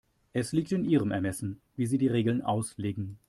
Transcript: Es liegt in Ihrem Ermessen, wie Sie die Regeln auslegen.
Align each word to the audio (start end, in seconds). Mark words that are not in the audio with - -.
Es 0.33 0.51
liegt 0.51 0.71
in 0.71 0.83
Ihrem 0.83 1.11
Ermessen, 1.11 1.61
wie 1.75 1.85
Sie 1.85 1.99
die 1.99 2.07
Regeln 2.07 2.41
auslegen. 2.41 3.19